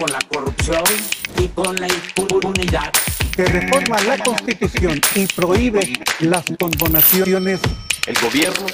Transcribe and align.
con 0.00 0.10
la 0.10 0.18
corrupción 0.20 0.82
y 1.38 1.48
con 1.48 1.76
la 1.76 1.86
impunidad. 1.86 2.90
Que 3.36 3.44
reforma 3.44 4.00
la 4.00 4.16
Constitución 4.18 4.98
y 5.14 5.26
prohíbe 5.26 5.92
las 6.20 6.44
condonaciones. 6.58 7.60
El 8.06 8.18
gobierno 8.18 8.66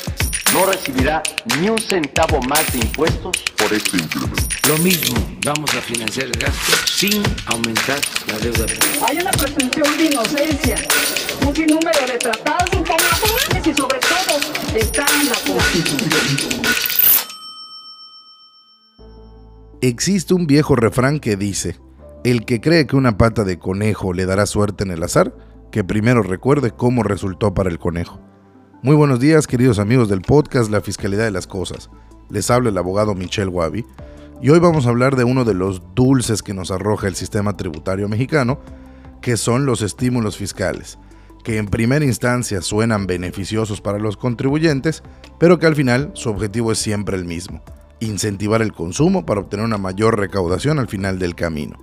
no 0.53 0.67
recibirá 0.67 1.23
ni 1.59 1.69
un 1.69 1.79
centavo 1.79 2.41
más 2.43 2.73
de 2.73 2.79
impuestos 2.79 3.37
por 3.57 3.73
este 3.73 3.97
incremento. 3.97 4.43
Lo 4.69 4.79
mismo, 4.79 5.17
vamos 5.45 5.75
a 5.75 5.81
financiar 5.81 6.27
el 6.27 6.33
gasto 6.33 6.73
sin 6.87 7.23
aumentar 7.47 7.99
la 8.29 8.39
deuda. 8.39 8.67
Hay 9.09 9.19
una 9.19 9.33
presunción 9.33 9.99
de 9.99 10.05
inocencia, 10.05 10.77
un 11.45 11.57
sinnúmero 11.57 12.07
de 12.07 12.19
tratados 12.19 12.73
internacionales 12.73 13.67
y 13.67 13.75
sobre 13.75 13.99
todo 13.99 14.79
está 14.79 15.05
en 15.21 15.29
la 15.29 15.35
Constitución. 15.35 16.86
Existe 19.83 20.33
un 20.33 20.47
viejo 20.47 20.75
refrán 20.75 21.21
que 21.21 21.37
dice, 21.37 21.77
el 22.25 22.47
que 22.47 22.63
cree 22.63 22.87
que 22.87 22.97
una 22.97 23.19
pata 23.19 23.45
de 23.45 23.59
conejo 23.59 24.15
le 24.15 24.25
dará 24.25 24.47
suerte 24.47 24.85
en 24.85 24.91
el 24.91 25.03
azar, 25.03 25.37
que 25.71 25.85
primero 25.85 26.23
recuerde 26.23 26.71
cómo 26.71 27.03
resultó 27.03 27.53
para 27.53 27.69
el 27.69 27.79
conejo. 27.79 28.19
Muy 28.83 28.97
buenos 28.97 29.21
días 29.21 29.47
queridos 29.47 29.79
amigos 29.79 30.09
del 30.09 30.23
podcast 30.23 30.71
La 30.71 30.81
Fiscalidad 30.81 31.25
de 31.25 31.31
las 31.31 31.47
Cosas. 31.47 31.91
Les 32.31 32.51
habla 32.51 32.71
el 32.71 32.79
abogado 32.79 33.15
Michel 33.15 33.51
Wabi 33.51 33.85
y 34.41 34.49
hoy 34.49 34.61
vamos 34.61 34.87
a 34.87 34.89
hablar 34.89 35.15
de 35.15 35.25
uno 35.25 35.45
de 35.45 35.53
los 35.53 35.83
dulces 35.95 36.43
que 36.43 36.55
nos 36.55 36.71
arroja 36.71 37.07
el 37.07 37.15
sistema 37.15 37.55
tributario 37.55 38.09
mexicano, 38.09 38.61
que 39.21 39.37
son 39.37 39.67
los 39.67 39.83
estímulos 39.83 40.39
fiscales, 40.39 40.99
que 41.45 41.59
en 41.59 41.67
primera 41.67 42.07
instancia 42.07 42.63
suenan 42.63 43.07
beneficiosos 43.07 43.83
para 43.83 43.99
los 43.99 44.17
contribuyentes, 44.17 45.03
pero 45.39 45.59
que 45.59 45.67
al 45.67 45.77
final 45.77 46.13
su 46.15 46.31
objetivo 46.31 46.73
es 46.73 46.79
siempre 46.79 47.19
el 47.19 47.27
mismo, 47.27 47.63
incentivar 48.01 48.63
el 48.63 48.73
consumo 48.73 49.25
para 49.27 49.41
obtener 49.41 49.65
una 49.65 49.79
mayor 49.79 50.19
recaudación 50.19 50.79
al 50.79 50.89
final 50.89 51.19
del 51.19 51.35
camino. 51.35 51.79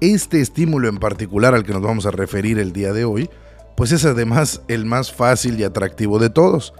Este 0.00 0.40
estímulo 0.40 0.88
en 0.88 0.98
particular 0.98 1.54
al 1.54 1.64
que 1.64 1.72
nos 1.72 1.82
vamos 1.82 2.06
a 2.06 2.10
referir 2.10 2.58
el 2.58 2.72
día 2.72 2.92
de 2.92 3.04
hoy, 3.04 3.30
pues 3.76 3.92
es 3.92 4.04
además 4.04 4.62
el 4.68 4.84
más 4.84 5.12
fácil 5.12 5.58
y 5.58 5.64
atractivo 5.64 6.18
de 6.18 6.30
todos. 6.30 6.74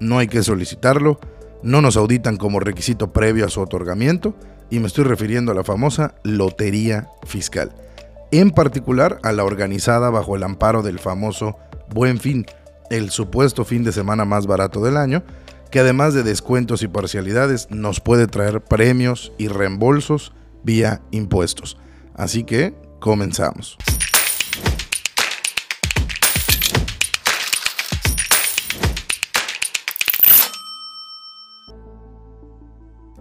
No 0.00 0.18
hay 0.18 0.28
que 0.28 0.42
solicitarlo, 0.42 1.20
no 1.62 1.82
nos 1.82 1.96
auditan 1.96 2.36
como 2.36 2.60
requisito 2.60 3.12
previo 3.12 3.44
a 3.44 3.50
su 3.50 3.60
otorgamiento 3.60 4.34
y 4.70 4.78
me 4.78 4.86
estoy 4.86 5.04
refiriendo 5.04 5.52
a 5.52 5.54
la 5.54 5.64
famosa 5.64 6.14
lotería 6.22 7.08
fiscal, 7.26 7.72
en 8.30 8.50
particular 8.50 9.18
a 9.22 9.32
la 9.32 9.44
organizada 9.44 10.10
bajo 10.10 10.36
el 10.36 10.44
amparo 10.44 10.82
del 10.82 10.98
famoso 10.98 11.56
Buen 11.92 12.18
Fin, 12.18 12.46
el 12.88 13.10
supuesto 13.10 13.64
fin 13.64 13.82
de 13.82 13.92
semana 13.92 14.24
más 14.24 14.46
barato 14.46 14.82
del 14.82 14.96
año, 14.96 15.22
que 15.70 15.80
además 15.80 16.14
de 16.14 16.22
descuentos 16.22 16.82
y 16.82 16.88
parcialidades 16.88 17.68
nos 17.70 18.00
puede 18.00 18.26
traer 18.26 18.62
premios 18.62 19.32
y 19.38 19.48
reembolsos 19.48 20.32
vía 20.62 21.02
impuestos. 21.10 21.76
Así 22.14 22.44
que 22.44 22.74
comenzamos. 22.98 23.78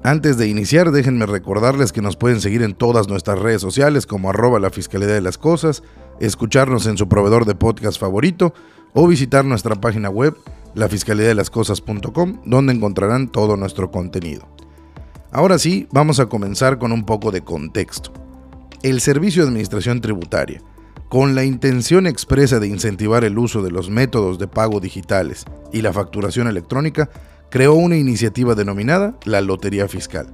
Antes 0.02 0.38
de 0.38 0.48
iniciar, 0.48 0.92
déjenme 0.92 1.26
recordarles 1.26 1.92
que 1.92 2.02
nos 2.02 2.16
pueden 2.16 2.42
seguir 2.42 2.64
en 2.64 2.74
todas 2.74 3.10
nuestras 3.10 3.38
redes 3.38 3.62
sociales 3.62 4.08
como 4.08 4.30
arroba 4.30 4.60
la 4.60 4.70
Fiscalidad 4.70 5.14
de 5.14 5.22
las 5.22 5.38
Cosas, 5.38 5.84
escucharnos 6.20 6.88
en 6.88 6.98
su 6.98 7.08
proveedor 7.08 7.46
de 7.46 7.54
podcast 7.54 8.00
favorito 8.00 8.54
o 8.94 9.08
visitar 9.08 9.46
nuestra 9.46 9.76
página 9.76 10.10
web 10.10 10.36
lafiscalidadelascosas.com 10.76 12.42
donde 12.46 12.74
encontrarán 12.74 13.30
todo 13.30 13.58
nuestro 13.58 13.92
contenido. 13.92 14.48
Ahora 15.32 15.60
sí, 15.60 15.88
vamos 15.92 16.20
a 16.20 16.26
comenzar 16.28 16.80
con 16.80 16.92
un 16.92 17.06
poco 17.06 17.32
de 17.32 17.42
contexto. 17.42 18.12
El 18.82 19.02
Servicio 19.02 19.44
de 19.44 19.50
Administración 19.50 20.02
Tributaria, 20.02 20.62
con 21.10 21.36
la 21.36 21.44
intención 21.44 22.08
expresa 22.08 22.60
de 22.60 22.68
incentivar 22.68 23.24
el 23.24 23.38
uso 23.38 23.62
de 23.62 23.72
los 23.72 23.90
métodos 23.90 24.40
de 24.40 24.48
pago 24.48 24.80
digitales 24.80 25.46
y 25.74 25.82
la 25.82 25.94
facturación 25.94 26.48
electrónica, 26.48 27.10
creó 27.50 27.74
una 27.74 27.98
iniciativa 27.98 28.56
denominada 28.56 29.18
la 29.26 29.42
Lotería 29.42 29.88
Fiscal, 29.88 30.28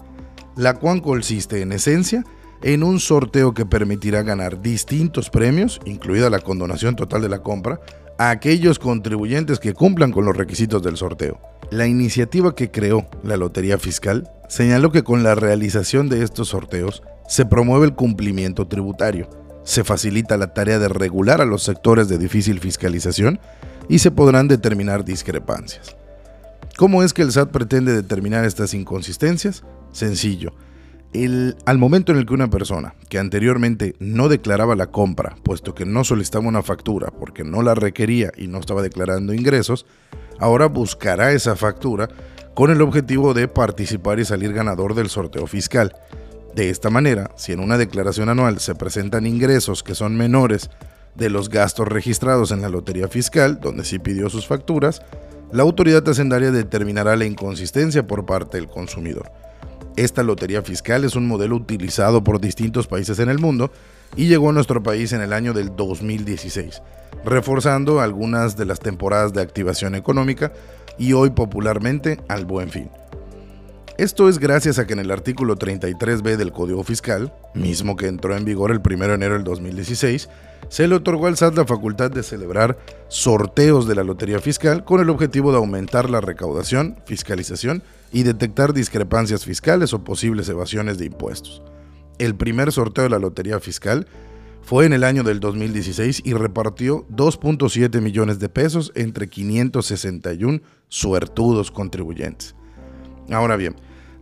la 0.55 0.75
cual 0.75 1.01
consiste 1.01 1.61
en 1.61 1.71
esencia 1.71 2.23
en 2.61 2.83
un 2.83 2.99
sorteo 2.99 3.53
que 3.53 3.65
permitirá 3.65 4.23
ganar 4.23 4.61
distintos 4.61 5.29
premios, 5.29 5.79
incluida 5.85 6.29
la 6.29 6.39
condonación 6.39 6.95
total 6.95 7.21
de 7.21 7.29
la 7.29 7.43
compra, 7.43 7.79
a 8.17 8.29
aquellos 8.29 8.79
contribuyentes 8.79 9.59
que 9.59 9.73
cumplan 9.73 10.11
con 10.11 10.25
los 10.25 10.35
requisitos 10.35 10.81
del 10.81 10.97
sorteo. 10.97 11.39
La 11.71 11.87
iniciativa 11.87 12.55
que 12.55 12.71
creó 12.71 13.07
la 13.23 13.37
Lotería 13.37 13.77
Fiscal 13.77 14.29
señaló 14.47 14.91
que 14.91 15.03
con 15.03 15.23
la 15.23 15.35
realización 15.35 16.09
de 16.09 16.23
estos 16.23 16.49
sorteos 16.49 17.03
se 17.27 17.45
promueve 17.45 17.85
el 17.85 17.95
cumplimiento 17.95 18.67
tributario, 18.67 19.29
se 19.63 19.83
facilita 19.83 20.37
la 20.37 20.53
tarea 20.53 20.79
de 20.79 20.87
regular 20.87 21.41
a 21.41 21.45
los 21.45 21.63
sectores 21.63 22.07
de 22.07 22.19
difícil 22.19 22.59
fiscalización 22.59 23.39
y 23.89 23.99
se 23.99 24.11
podrán 24.11 24.47
determinar 24.47 25.03
discrepancias. 25.03 25.95
¿Cómo 26.77 27.03
es 27.03 27.13
que 27.13 27.23
el 27.23 27.31
SAT 27.31 27.49
pretende 27.49 27.93
determinar 27.93 28.45
estas 28.45 28.73
inconsistencias? 28.73 29.63
Sencillo. 29.91 30.53
Al 31.65 31.77
momento 31.77 32.11
en 32.11 32.17
el 32.17 32.25
que 32.25 32.33
una 32.33 32.49
persona 32.49 32.95
que 33.09 33.19
anteriormente 33.19 33.95
no 33.99 34.27
declaraba 34.27 34.75
la 34.75 34.87
compra, 34.87 35.35
puesto 35.43 35.73
que 35.73 35.85
no 35.85 36.03
solicitaba 36.03 36.47
una 36.47 36.63
factura 36.63 37.11
porque 37.11 37.43
no 37.43 37.61
la 37.61 37.73
requería 37.73 38.31
y 38.35 38.47
no 38.47 38.59
estaba 38.59 38.81
declarando 38.81 39.33
ingresos, 39.33 39.85
ahora 40.39 40.67
buscará 40.67 41.31
esa 41.31 41.55
factura 41.55 42.09
con 42.53 42.71
el 42.71 42.81
objetivo 42.81 43.33
de 43.33 43.47
participar 43.47 44.19
y 44.19 44.25
salir 44.25 44.53
ganador 44.53 44.93
del 44.93 45.09
sorteo 45.09 45.47
fiscal. 45.47 45.95
De 46.53 46.69
esta 46.69 46.89
manera, 46.89 47.31
si 47.35 47.51
en 47.51 47.59
una 47.59 47.77
declaración 47.77 48.29
anual 48.29 48.59
se 48.59 48.75
presentan 48.75 49.25
ingresos 49.25 49.83
que 49.83 49.95
son 49.95 50.17
menores 50.17 50.69
de 51.15 51.29
los 51.29 51.49
gastos 51.49 51.87
registrados 51.87 52.51
en 52.51 52.61
la 52.61 52.69
lotería 52.69 53.07
fiscal, 53.07 53.59
donde 53.61 53.85
sí 53.85 53.99
pidió 53.99 54.29
sus 54.29 54.47
facturas, 54.47 55.01
la 55.51 55.63
autoridad 55.63 56.07
hacendaria 56.07 56.51
determinará 56.51 57.15
la 57.15 57.25
inconsistencia 57.25 58.07
por 58.07 58.25
parte 58.25 58.57
del 58.57 58.67
consumidor. 58.67 59.31
Esta 59.95 60.23
lotería 60.23 60.61
fiscal 60.61 61.05
es 61.05 61.15
un 61.15 61.25
modelo 61.25 61.55
utilizado 61.55 62.21
por 62.21 62.41
distintos 62.41 62.85
países 62.87 63.19
en 63.19 63.29
el 63.29 63.39
mundo 63.39 63.71
y 64.17 64.27
llegó 64.27 64.49
a 64.49 64.53
nuestro 64.53 64.83
país 64.83 65.13
en 65.13 65.21
el 65.21 65.31
año 65.31 65.53
del 65.53 65.73
2016, 65.73 66.81
reforzando 67.23 68.01
algunas 68.01 68.57
de 68.57 68.65
las 68.65 68.79
temporadas 68.79 69.31
de 69.31 69.41
activación 69.41 69.95
económica 69.95 70.51
y 70.97 71.13
hoy 71.13 71.29
popularmente 71.29 72.19
al 72.27 72.45
buen 72.45 72.69
fin. 72.69 72.89
Esto 73.97 74.27
es 74.27 74.39
gracias 74.39 74.77
a 74.77 74.85
que 74.85 74.91
en 74.91 74.99
el 74.99 75.09
artículo 75.09 75.55
33b 75.55 76.35
del 76.35 76.51
Código 76.51 76.83
Fiscal, 76.83 77.33
mismo 77.53 77.95
que 77.95 78.07
entró 78.07 78.35
en 78.35 78.43
vigor 78.43 78.71
el 78.71 78.81
1 78.85 79.07
de 79.07 79.13
enero 79.13 79.35
del 79.35 79.45
2016, 79.45 80.27
se 80.67 80.87
le 80.89 80.95
otorgó 80.95 81.27
al 81.27 81.37
SAT 81.37 81.55
la 81.55 81.65
facultad 81.65 82.11
de 82.11 82.21
celebrar 82.21 82.77
sorteos 83.07 83.87
de 83.87 83.95
la 83.95 84.03
Lotería 84.03 84.39
Fiscal 84.39 84.83
con 84.83 84.99
el 84.99 85.09
objetivo 85.09 85.51
de 85.51 85.59
aumentar 85.59 86.09
la 86.09 86.19
recaudación, 86.19 86.97
fiscalización 87.05 87.83
y 88.11 88.23
detectar 88.23 88.73
discrepancias 88.73 89.45
fiscales 89.45 89.93
o 89.93 90.03
posibles 90.03 90.49
evasiones 90.49 90.97
de 90.97 91.05
impuestos. 91.05 91.63
El 92.17 92.35
primer 92.35 92.73
sorteo 92.73 93.05
de 93.05 93.11
la 93.11 93.19
Lotería 93.19 93.61
Fiscal 93.61 94.07
fue 94.61 94.85
en 94.85 94.91
el 94.91 95.05
año 95.05 95.23
del 95.23 95.39
2016 95.39 96.21
y 96.25 96.33
repartió 96.33 97.07
2.7 97.11 98.01
millones 98.01 98.39
de 98.39 98.49
pesos 98.49 98.91
entre 98.95 99.29
561 99.29 100.59
suertudos 100.89 101.71
contribuyentes. 101.71 102.55
Ahora 103.31 103.55
bien, 103.55 103.75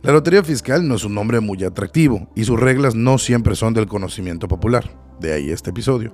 la 0.04 0.12
Lotería 0.12 0.44
Fiscal 0.44 0.86
no 0.86 0.96
es 0.96 1.04
un 1.04 1.14
nombre 1.14 1.40
muy 1.40 1.64
atractivo 1.64 2.28
y 2.34 2.44
sus 2.44 2.60
reglas 2.60 2.94
no 2.94 3.16
siempre 3.16 3.56
son 3.56 3.72
del 3.72 3.86
conocimiento 3.86 4.48
popular, 4.48 4.90
de 5.18 5.32
ahí 5.32 5.50
este 5.50 5.70
episodio. 5.70 6.12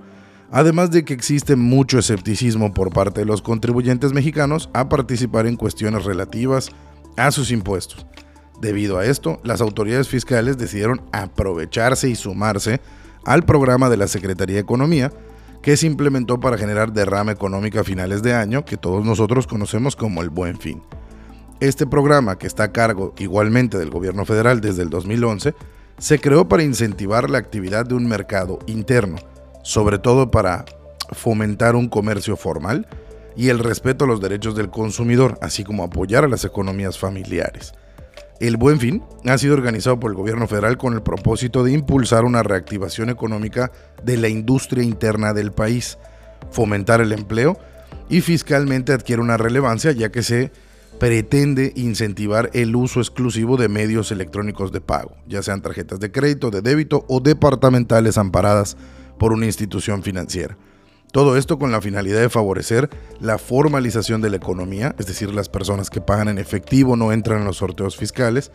Además 0.52 0.92
de 0.92 1.04
que 1.04 1.12
existe 1.12 1.56
mucho 1.56 1.98
escepticismo 1.98 2.72
por 2.72 2.92
parte 2.92 3.22
de 3.22 3.26
los 3.26 3.42
contribuyentes 3.42 4.12
mexicanos 4.12 4.70
a 4.74 4.88
participar 4.88 5.48
en 5.48 5.56
cuestiones 5.56 6.04
relativas 6.04 6.70
a 7.16 7.32
sus 7.32 7.50
impuestos. 7.50 8.06
Debido 8.60 8.96
a 8.96 9.06
esto, 9.06 9.40
las 9.42 9.60
autoridades 9.60 10.08
fiscales 10.08 10.56
decidieron 10.56 11.02
aprovecharse 11.10 12.08
y 12.08 12.14
sumarse 12.14 12.80
al 13.24 13.44
programa 13.44 13.90
de 13.90 13.96
la 13.96 14.06
Secretaría 14.06 14.54
de 14.54 14.62
Economía 14.62 15.10
que 15.62 15.76
se 15.76 15.88
implementó 15.88 16.38
para 16.38 16.58
generar 16.58 16.92
derrama 16.92 17.32
económica 17.32 17.80
a 17.80 17.84
finales 17.84 18.22
de 18.22 18.34
año 18.34 18.64
que 18.64 18.76
todos 18.76 19.04
nosotros 19.04 19.48
conocemos 19.48 19.96
como 19.96 20.22
el 20.22 20.30
Buen 20.30 20.58
Fin. 20.58 20.80
Este 21.60 21.86
programa, 21.86 22.38
que 22.38 22.46
está 22.46 22.64
a 22.64 22.72
cargo 22.72 23.14
igualmente 23.18 23.76
del 23.76 23.90
gobierno 23.90 24.24
federal 24.24 24.62
desde 24.62 24.82
el 24.82 24.88
2011, 24.88 25.54
se 25.98 26.18
creó 26.18 26.48
para 26.48 26.62
incentivar 26.62 27.28
la 27.28 27.36
actividad 27.36 27.84
de 27.84 27.94
un 27.94 28.06
mercado 28.08 28.60
interno, 28.66 29.18
sobre 29.62 29.98
todo 29.98 30.30
para 30.30 30.64
fomentar 31.12 31.76
un 31.76 31.90
comercio 31.90 32.38
formal 32.38 32.88
y 33.36 33.50
el 33.50 33.58
respeto 33.58 34.06
a 34.06 34.08
los 34.08 34.22
derechos 34.22 34.56
del 34.56 34.70
consumidor, 34.70 35.38
así 35.42 35.62
como 35.62 35.84
apoyar 35.84 36.24
a 36.24 36.28
las 36.28 36.46
economías 36.46 36.98
familiares. 36.98 37.74
El 38.40 38.56
Buen 38.56 38.80
Fin 38.80 39.04
ha 39.26 39.36
sido 39.36 39.52
organizado 39.52 40.00
por 40.00 40.12
el 40.12 40.16
gobierno 40.16 40.46
federal 40.46 40.78
con 40.78 40.94
el 40.94 41.02
propósito 41.02 41.62
de 41.62 41.72
impulsar 41.72 42.24
una 42.24 42.42
reactivación 42.42 43.10
económica 43.10 43.70
de 44.02 44.16
la 44.16 44.28
industria 44.28 44.82
interna 44.82 45.34
del 45.34 45.52
país, 45.52 45.98
fomentar 46.50 47.02
el 47.02 47.12
empleo 47.12 47.58
y 48.08 48.22
fiscalmente 48.22 48.94
adquiere 48.94 49.20
una 49.20 49.36
relevancia 49.36 49.92
ya 49.92 50.10
que 50.10 50.22
se 50.22 50.52
pretende 51.00 51.72
incentivar 51.76 52.50
el 52.52 52.76
uso 52.76 53.00
exclusivo 53.00 53.56
de 53.56 53.70
medios 53.70 54.12
electrónicos 54.12 54.70
de 54.70 54.82
pago, 54.82 55.16
ya 55.26 55.42
sean 55.42 55.62
tarjetas 55.62 55.98
de 55.98 56.12
crédito, 56.12 56.50
de 56.50 56.60
débito 56.60 57.06
o 57.08 57.20
departamentales 57.20 58.18
amparadas 58.18 58.76
por 59.18 59.32
una 59.32 59.46
institución 59.46 60.02
financiera. 60.02 60.58
Todo 61.10 61.38
esto 61.38 61.58
con 61.58 61.72
la 61.72 61.80
finalidad 61.80 62.20
de 62.20 62.28
favorecer 62.28 62.90
la 63.18 63.38
formalización 63.38 64.20
de 64.20 64.28
la 64.28 64.36
economía, 64.36 64.94
es 64.98 65.06
decir, 65.06 65.32
las 65.32 65.48
personas 65.48 65.88
que 65.88 66.02
pagan 66.02 66.28
en 66.28 66.38
efectivo 66.38 66.96
no 66.96 67.12
entran 67.12 67.40
en 67.40 67.46
los 67.46 67.56
sorteos 67.56 67.96
fiscales, 67.96 68.52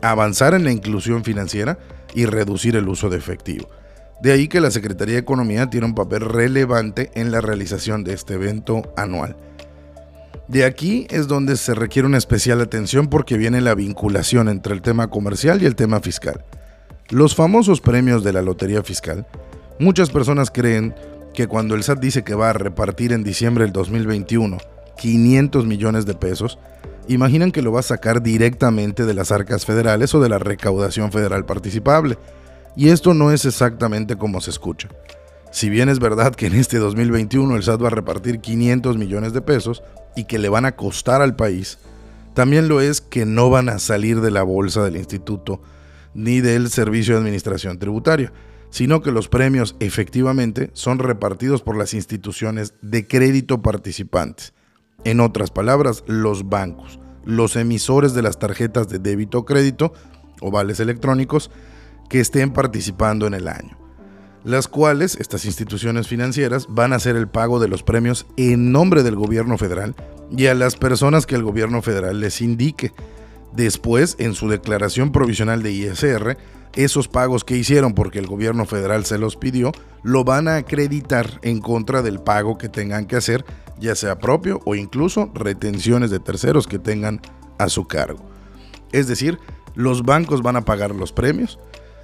avanzar 0.00 0.54
en 0.54 0.64
la 0.64 0.72
inclusión 0.72 1.24
financiera 1.24 1.78
y 2.14 2.24
reducir 2.24 2.74
el 2.74 2.88
uso 2.88 3.10
de 3.10 3.18
efectivo. 3.18 3.68
De 4.22 4.32
ahí 4.32 4.48
que 4.48 4.62
la 4.62 4.70
Secretaría 4.70 5.16
de 5.16 5.20
Economía 5.20 5.68
tiene 5.68 5.86
un 5.86 5.94
papel 5.94 6.22
relevante 6.22 7.10
en 7.14 7.30
la 7.32 7.42
realización 7.42 8.02
de 8.02 8.14
este 8.14 8.34
evento 8.34 8.82
anual. 8.96 9.36
De 10.52 10.66
aquí 10.66 11.06
es 11.08 11.28
donde 11.28 11.56
se 11.56 11.74
requiere 11.74 12.06
una 12.06 12.18
especial 12.18 12.60
atención 12.60 13.08
porque 13.08 13.38
viene 13.38 13.62
la 13.62 13.74
vinculación 13.74 14.50
entre 14.50 14.74
el 14.74 14.82
tema 14.82 15.08
comercial 15.08 15.62
y 15.62 15.64
el 15.64 15.76
tema 15.76 16.00
fiscal. 16.00 16.44
Los 17.08 17.34
famosos 17.34 17.80
premios 17.80 18.22
de 18.22 18.34
la 18.34 18.42
Lotería 18.42 18.82
Fiscal, 18.82 19.26
muchas 19.78 20.10
personas 20.10 20.50
creen 20.50 20.94
que 21.32 21.46
cuando 21.46 21.74
el 21.74 21.82
SAT 21.82 22.00
dice 22.00 22.22
que 22.22 22.34
va 22.34 22.50
a 22.50 22.52
repartir 22.52 23.14
en 23.14 23.24
diciembre 23.24 23.64
del 23.64 23.72
2021 23.72 24.58
500 24.98 25.64
millones 25.64 26.04
de 26.04 26.12
pesos, 26.12 26.58
imaginan 27.08 27.50
que 27.50 27.62
lo 27.62 27.72
va 27.72 27.80
a 27.80 27.84
sacar 27.84 28.22
directamente 28.22 29.06
de 29.06 29.14
las 29.14 29.32
arcas 29.32 29.64
federales 29.64 30.14
o 30.14 30.20
de 30.20 30.28
la 30.28 30.38
recaudación 30.38 31.12
federal 31.12 31.46
participable. 31.46 32.18
Y 32.76 32.90
esto 32.90 33.14
no 33.14 33.32
es 33.32 33.46
exactamente 33.46 34.16
como 34.16 34.42
se 34.42 34.50
escucha. 34.50 34.90
Si 35.52 35.68
bien 35.68 35.90
es 35.90 35.98
verdad 35.98 36.34
que 36.34 36.46
en 36.46 36.54
este 36.54 36.78
2021 36.78 37.54
el 37.54 37.62
SAT 37.62 37.82
va 37.82 37.88
a 37.88 37.90
repartir 37.90 38.40
500 38.40 38.96
millones 38.96 39.34
de 39.34 39.42
pesos 39.42 39.82
y 40.16 40.24
que 40.24 40.38
le 40.38 40.48
van 40.48 40.64
a 40.64 40.76
costar 40.76 41.20
al 41.20 41.36
país, 41.36 41.78
también 42.32 42.68
lo 42.68 42.80
es 42.80 43.02
que 43.02 43.26
no 43.26 43.50
van 43.50 43.68
a 43.68 43.78
salir 43.78 44.22
de 44.22 44.30
la 44.30 44.44
bolsa 44.44 44.82
del 44.82 44.96
instituto 44.96 45.60
ni 46.14 46.40
del 46.40 46.70
Servicio 46.70 47.14
de 47.14 47.20
Administración 47.20 47.78
Tributaria, 47.78 48.32
sino 48.70 49.02
que 49.02 49.12
los 49.12 49.28
premios 49.28 49.76
efectivamente 49.78 50.70
son 50.72 50.98
repartidos 50.98 51.60
por 51.60 51.76
las 51.76 51.92
instituciones 51.92 52.72
de 52.80 53.06
crédito 53.06 53.60
participantes. 53.60 54.54
En 55.04 55.20
otras 55.20 55.50
palabras, 55.50 56.02
los 56.06 56.48
bancos, 56.48 56.98
los 57.26 57.56
emisores 57.56 58.14
de 58.14 58.22
las 58.22 58.38
tarjetas 58.38 58.88
de 58.88 59.00
débito 59.00 59.40
o 59.40 59.44
crédito 59.44 59.92
o 60.40 60.50
vales 60.50 60.80
electrónicos 60.80 61.50
que 62.08 62.20
estén 62.20 62.54
participando 62.54 63.26
en 63.26 63.34
el 63.34 63.48
año 63.48 63.81
las 64.44 64.68
cuales 64.68 65.16
estas 65.20 65.44
instituciones 65.44 66.08
financieras 66.08 66.66
van 66.68 66.92
a 66.92 66.96
hacer 66.96 67.16
el 67.16 67.28
pago 67.28 67.60
de 67.60 67.68
los 67.68 67.82
premios 67.82 68.26
en 68.36 68.72
nombre 68.72 69.02
del 69.02 69.16
gobierno 69.16 69.58
federal 69.58 69.94
y 70.36 70.46
a 70.46 70.54
las 70.54 70.76
personas 70.76 71.26
que 71.26 71.34
el 71.34 71.42
gobierno 71.42 71.82
federal 71.82 72.20
les 72.20 72.40
indique. 72.40 72.92
Después, 73.52 74.16
en 74.18 74.34
su 74.34 74.48
declaración 74.48 75.12
provisional 75.12 75.62
de 75.62 75.72
ISR, 75.72 76.36
esos 76.74 77.08
pagos 77.08 77.44
que 77.44 77.56
hicieron 77.56 77.92
porque 77.94 78.18
el 78.18 78.26
gobierno 78.26 78.64
federal 78.64 79.04
se 79.04 79.18
los 79.18 79.36
pidió, 79.36 79.72
lo 80.02 80.24
van 80.24 80.48
a 80.48 80.56
acreditar 80.56 81.38
en 81.42 81.60
contra 81.60 82.02
del 82.02 82.20
pago 82.20 82.56
que 82.56 82.68
tengan 82.68 83.06
que 83.06 83.16
hacer, 83.16 83.44
ya 83.78 83.94
sea 83.94 84.18
propio 84.18 84.60
o 84.64 84.74
incluso 84.74 85.30
retenciones 85.34 86.10
de 86.10 86.18
terceros 86.18 86.66
que 86.66 86.78
tengan 86.78 87.20
a 87.58 87.68
su 87.68 87.86
cargo. 87.86 88.24
Es 88.90 89.06
decir, 89.06 89.38
los 89.74 90.02
bancos 90.02 90.42
van 90.42 90.56
a 90.56 90.64
pagar 90.64 90.94
los 90.94 91.12
premios, 91.12 91.58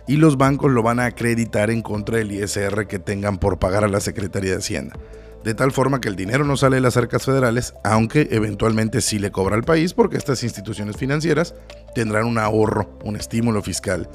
y 0.08 0.16
los 0.16 0.38
bancos 0.38 0.72
lo 0.72 0.82
van 0.82 0.98
a 0.98 1.04
acreditar 1.04 1.70
en 1.70 1.82
contra 1.82 2.16
del 2.16 2.32
ISR 2.32 2.86
que 2.88 2.98
tengan 2.98 3.38
por 3.38 3.58
pagar 3.58 3.84
a 3.84 3.88
la 3.88 4.00
Secretaría 4.00 4.52
de 4.52 4.56
Hacienda. 4.56 4.96
De 5.44 5.54
tal 5.54 5.70
forma 5.70 6.00
que 6.00 6.08
el 6.08 6.16
dinero 6.16 6.44
no 6.44 6.56
sale 6.56 6.76
de 6.76 6.82
las 6.82 6.96
arcas 6.96 7.24
federales, 7.24 7.74
aunque 7.84 8.28
eventualmente 8.32 9.00
sí 9.02 9.18
le 9.18 9.30
cobra 9.30 9.54
al 9.54 9.62
país 9.62 9.94
porque 9.94 10.16
estas 10.16 10.42
instituciones 10.42 10.96
financieras 10.96 11.54
tendrán 11.94 12.26
un 12.26 12.38
ahorro, 12.38 12.98
un 13.04 13.16
estímulo 13.16 13.62
fiscal 13.62 14.08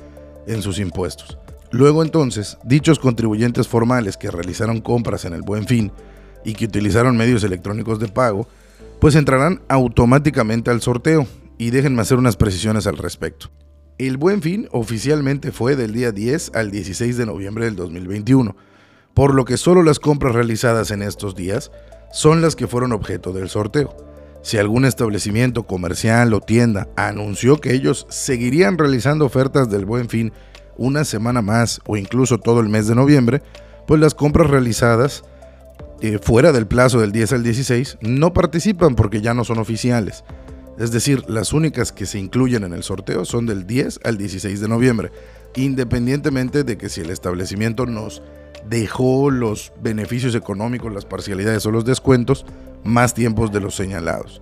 en 0.47 0.61
sus 0.61 0.79
impuestos. 0.79 1.37
Luego 1.71 2.03
entonces, 2.03 2.57
dichos 2.63 2.99
contribuyentes 2.99 3.67
formales 3.67 4.17
que 4.17 4.31
realizaron 4.31 4.81
compras 4.81 5.25
en 5.25 5.33
el 5.33 5.43
buen 5.43 5.65
fin 5.65 5.91
y 6.43 6.53
que 6.53 6.65
utilizaron 6.65 7.17
medios 7.17 7.43
electrónicos 7.43 7.99
de 7.99 8.09
pago, 8.09 8.47
pues 8.99 9.15
entrarán 9.15 9.61
automáticamente 9.69 10.71
al 10.71 10.81
sorteo. 10.81 11.25
Y 11.57 11.69
déjenme 11.69 12.01
hacer 12.01 12.17
unas 12.17 12.35
precisiones 12.35 12.87
al 12.87 12.97
respecto. 12.97 13.49
El 13.99 14.17
buen 14.17 14.41
fin 14.41 14.67
oficialmente 14.71 15.51
fue 15.51 15.75
del 15.75 15.93
día 15.93 16.11
10 16.11 16.53
al 16.55 16.71
16 16.71 17.15
de 17.15 17.27
noviembre 17.27 17.65
del 17.65 17.75
2021, 17.75 18.55
por 19.13 19.35
lo 19.35 19.45
que 19.45 19.55
solo 19.55 19.83
las 19.83 19.99
compras 19.99 20.33
realizadas 20.33 20.89
en 20.89 21.03
estos 21.03 21.35
días 21.35 21.71
son 22.11 22.41
las 22.41 22.55
que 22.55 22.65
fueron 22.65 22.91
objeto 22.91 23.33
del 23.33 23.49
sorteo. 23.49 23.95
Si 24.41 24.57
algún 24.57 24.85
establecimiento 24.85 25.67
comercial 25.67 26.33
o 26.33 26.41
tienda 26.41 26.87
anunció 26.95 27.57
que 27.57 27.73
ellos 27.73 28.07
seguirían 28.09 28.79
realizando 28.79 29.25
ofertas 29.25 29.69
del 29.69 29.85
buen 29.85 30.09
fin 30.09 30.33
una 30.75 31.05
semana 31.05 31.43
más 31.43 31.79
o 31.85 31.95
incluso 31.95 32.39
todo 32.39 32.61
el 32.61 32.69
mes 32.69 32.87
de 32.87 32.95
noviembre, 32.95 33.43
pues 33.85 34.01
las 34.01 34.15
compras 34.15 34.49
realizadas 34.49 35.23
eh, 36.01 36.17
fuera 36.19 36.51
del 36.51 36.65
plazo 36.65 36.99
del 36.99 37.11
10 37.11 37.33
al 37.33 37.43
16 37.43 37.99
no 38.01 38.33
participan 38.33 38.95
porque 38.95 39.21
ya 39.21 39.35
no 39.35 39.43
son 39.43 39.59
oficiales. 39.59 40.23
Es 40.77 40.91
decir, 40.91 41.23
las 41.29 41.53
únicas 41.53 41.91
que 41.91 42.05
se 42.05 42.19
incluyen 42.19 42.63
en 42.63 42.73
el 42.73 42.83
sorteo 42.83 43.25
son 43.25 43.45
del 43.45 43.67
10 43.67 43.99
al 44.03 44.17
16 44.17 44.59
de 44.59 44.67
noviembre, 44.67 45.11
independientemente 45.55 46.63
de 46.63 46.77
que 46.77 46.89
si 46.89 47.01
el 47.01 47.11
establecimiento 47.11 47.85
nos 47.85 48.23
dejó 48.69 49.29
los 49.29 49.71
beneficios 49.81 50.35
económicos, 50.35 50.93
las 50.93 51.05
parcialidades 51.05 51.65
o 51.65 51.71
los 51.71 51.85
descuentos 51.85 52.45
más 52.83 53.13
tiempos 53.13 53.51
de 53.51 53.59
los 53.59 53.75
señalados. 53.75 54.41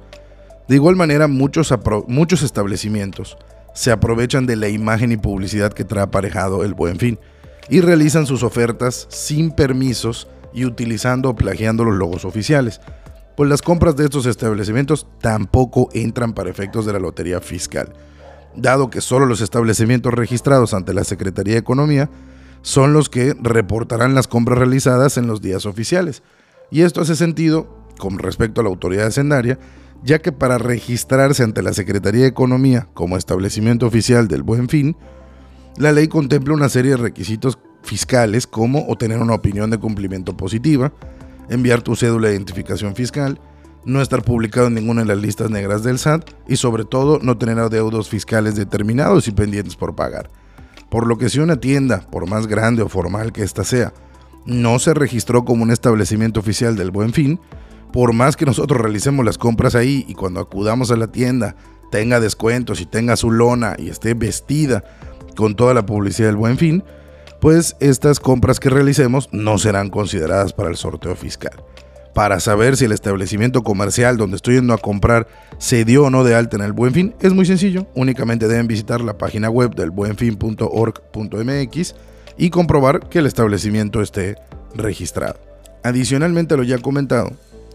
De 0.68 0.76
igual 0.76 0.96
manera, 0.96 1.28
muchos, 1.28 1.74
muchos 2.08 2.44
establecimientos 2.44 3.38
se 3.74 3.92
aprovechan 3.92 4.46
de 4.46 4.56
la 4.56 4.70
imagen 4.70 5.12
y 5.12 5.18
publicidad 5.18 5.74
que 5.74 5.84
trae 5.84 6.04
aparejado 6.04 6.64
el 6.64 6.74
buen 6.74 6.98
fin 6.98 7.20
y 7.70 7.82
realizan 7.82 8.26
sus 8.26 8.44
ofertas 8.44 9.08
sin 9.10 9.52
permisos 9.52 10.28
y 10.54 10.66
utilizando 10.66 11.30
o 11.30 11.36
plagiando 11.36 11.84
los 11.84 11.96
logos 11.96 12.26
oficiales 12.26 12.82
pues 13.36 13.50
las 13.50 13.62
compras 13.62 13.96
de 13.96 14.06
estos 14.06 14.26
establecimientos 14.26 15.08
tampoco 15.20 15.90
entran 15.94 16.34
para 16.34 16.50
efectos 16.50 16.86
de 16.86 16.94
la 16.94 17.00
lotería 17.00 17.40
fiscal, 17.42 17.94
dado 18.56 18.90
que 18.90 19.02
solo 19.02 19.26
los 19.26 19.42
establecimientos 19.42 20.14
registrados 20.14 20.74
ante 20.74 20.94
la 20.94 21.04
Secretaría 21.04 21.54
de 21.54 21.60
Economía 21.60 22.10
son 22.62 22.94
los 22.94 23.10
que 23.10 23.36
reportarán 23.42 24.14
las 24.14 24.28
compras 24.28 24.60
realizadas 24.60 25.18
en 25.18 25.28
los 25.28 25.42
días 25.42 25.66
oficiales. 25.66 26.22
Y 26.70 26.82
esto 26.82 27.02
hace 27.02 27.16
sentido 27.16 27.82
con 27.98 28.20
respecto 28.20 28.62
a 28.62 28.64
la 28.64 28.70
autoridad 28.70 29.08
hacendaria, 29.08 29.60
ya 30.04 30.20
que 30.20 30.32
para 30.32 30.58
registrarse 30.58 31.44
ante 31.44 31.62
la 31.62 31.74
Secretaría 31.74 32.22
de 32.22 32.28
Economía 32.28 32.88
como 32.94 33.18
establecimiento 33.18 33.86
oficial 33.86 34.28
del 34.28 34.44
Buen 34.44 34.70
Fin, 34.70 34.96
la 35.78 35.92
ley 35.92 36.08
contempla 36.08 36.54
una 36.54 36.70
serie 36.70 36.92
de 36.92 36.98
requisitos 36.98 37.60
fiscales 37.84 38.48
como 38.48 38.88
obtener 38.88 39.20
una 39.20 39.36
opinión 39.36 39.70
de 39.70 39.78
cumplimiento 39.78 40.36
positiva, 40.36 40.94
enviar 41.50 41.82
tu 41.82 41.96
cédula 41.96 42.28
de 42.28 42.36
identificación 42.36 42.96
fiscal, 42.96 43.40
no 43.86 44.02
estar 44.02 44.24
publicado 44.24 44.68
en 44.68 44.76
ninguna 44.76 45.02
de 45.02 45.08
las 45.08 45.18
listas 45.18 45.50
negras 45.50 45.84
del 45.84 46.00
SAT 46.00 46.30
y 46.48 46.58
sobre 46.58 46.86
todo 46.86 47.20
no 47.22 47.38
tener 47.38 47.58
adeudos 47.60 48.10
fiscales 48.10 48.56
determinados 48.56 49.28
y 49.28 49.32
pendientes 49.32 49.76
por 49.76 49.96
pagar. 49.96 50.30
Por 50.90 51.08
lo 51.08 51.18
que 51.18 51.30
si 51.30 51.40
una 51.40 51.56
tienda, 51.56 52.02
por 52.12 52.30
más 52.30 52.48
grande 52.48 52.82
o 52.82 52.90
formal 52.90 53.32
que 53.32 53.44
ésta 53.44 53.64
sea, 53.64 53.94
no 54.46 54.80
se 54.80 54.94
registró 54.94 55.46
como 55.46 55.64
un 55.64 55.72
establecimiento 55.72 56.40
oficial 56.40 56.76
del 56.76 56.92
buen 56.92 57.14
fin, 57.14 57.40
por 57.94 58.14
más 58.14 58.36
que 58.36 58.46
nosotros 58.46 58.80
realicemos 58.80 59.26
las 59.26 59.38
compras 59.38 59.76
ahí 59.76 60.06
y 60.08 60.16
cuando 60.16 60.40
acudamos 60.40 60.92
a 60.92 60.96
la 60.96 61.08
tienda 61.08 61.56
tenga 61.92 62.20
descuentos 62.20 62.82
y 62.82 62.86
tenga 62.86 63.16
su 63.16 63.32
lona 63.32 63.76
y 63.78 63.90
esté 63.90 64.14
vestida 64.14 64.84
con 65.36 65.56
toda 65.56 65.74
la 65.74 65.86
publicidad 65.86 66.30
del 66.30 66.38
buen 66.38 66.58
fin, 66.58 66.84
pues 67.42 67.76
estas 67.80 68.20
compras 68.20 68.60
que 68.60 68.70
realicemos 68.70 69.28
no 69.32 69.58
serán 69.58 69.90
consideradas 69.90 70.54
para 70.54 70.70
el 70.70 70.78
sorteo 70.78 71.16
fiscal. 71.16 71.64
Para 72.14 72.40
saber 72.40 72.78
si 72.78 72.86
el 72.86 72.92
establecimiento 72.92 73.64
comercial 73.64 74.18
donde 74.18 74.36
estoy 74.36 74.56
yendo 74.56 74.74
a 74.74 74.78
comprar 74.78 75.28
se 75.58 75.84
dio 75.84 76.06
o 76.06 76.10
no 76.12 76.24
de 76.24 76.36
alta 76.36 76.58
en 76.58 76.64
el 76.64 76.74
Buen 76.74 76.94
Fin 76.94 77.16
es 77.20 77.34
muy 77.34 77.46
sencillo, 77.46 77.88
únicamente 77.96 78.48
deben 78.48 78.68
visitar 78.68 79.02
la 79.02 79.18
página 79.18 79.50
web 79.50 79.74
del 79.74 79.90
buenfin.org.mx 79.90 81.96
y 82.38 82.50
comprobar 82.52 83.10
que 83.10 83.20
el 83.20 83.26
establecimiento 83.26 84.02
esté 84.02 84.36
registrado. 84.76 85.40
Adicionalmente 85.84 86.54
a 86.54 86.58
lo 86.58 86.64
ya 86.64 86.78
comentado, 86.78 87.32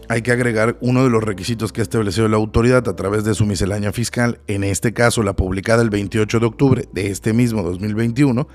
hay 0.07 0.21
que 0.21 0.31
agregar 0.31 0.77
uno 0.79 1.03
de 1.03 1.09
los 1.09 1.21
requisitos 1.21 1.73
que 1.73 1.81
ha 1.81 1.83
establecido 1.83 2.29
la 2.29 2.37
autoridad 2.37 2.87
a 2.87 2.95
través 2.95 3.25
de 3.25 3.35
su 3.35 3.45
miscelánea 3.45 3.91
fiscal, 3.91 4.39
en 4.47 4.63
este 4.63 4.93
caso 4.93 5.23
la 5.23 5.35
publicada 5.35 5.81
el 5.81 5.89
28 5.89 6.39
de 6.39 6.45
octubre 6.45 6.87
de 6.93 7.11
este 7.11 7.33
mismo 7.33 7.63
2021, 7.63 8.47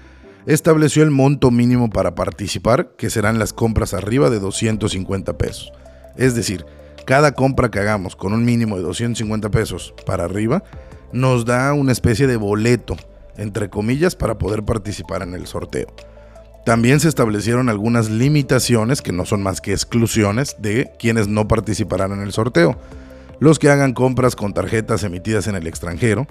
estableció 0.47 1.03
el 1.03 1.11
monto 1.11 1.51
mínimo 1.51 1.91
para 1.91 2.15
participar, 2.15 2.93
que 2.97 3.11
serán 3.11 3.39
las 3.39 3.53
compras 3.53 3.95
arriba 3.95 4.31
de 4.31 4.41
250 4.41 5.39
pesos. 5.39 5.73
Es 6.17 6.35
decir, 6.35 6.65
cada 7.05 7.33
compra 7.33 7.71
que 7.71 7.79
hagamos 7.79 8.17
con 8.17 8.33
un 8.33 8.45
mínimo 8.45 8.77
de 8.77 8.83
250 8.83 9.51
pesos 9.51 9.95
para 10.07 10.25
arriba, 10.25 10.63
nos 11.13 11.45
da 11.45 11.73
una 11.75 11.93
especie 11.93 12.27
de 12.27 12.37
boleto, 12.37 12.97
entre 13.37 13.69
comillas, 13.71 14.17
para 14.17 14.39
poder 14.39 14.63
participar 14.63 15.23
en 15.23 15.35
el 15.35 15.47
sorteo. 15.47 15.89
También 16.65 17.01
se 17.01 17.09
establecieron 17.09 17.69
algunas 17.69 18.09
limitaciones 18.09 19.03
que 19.03 19.13
no 19.13 19.25
son 19.25 19.43
más 19.43 19.61
que 19.61 19.73
exclusiones 19.73 20.57
de 20.61 20.93
quienes 20.99 21.27
no 21.27 21.49
participarán 21.49 22.13
en 22.13 22.21
el 22.21 22.33
sorteo. 22.33 22.79
Los 23.41 23.59
que 23.59 23.69
hagan 23.69 23.95
compras 23.95 24.37
con 24.37 24.55
tarjetas 24.55 25.03
emitidas 25.03 25.49
en 25.49 25.57
el 25.57 25.67
extranjero 25.67 26.29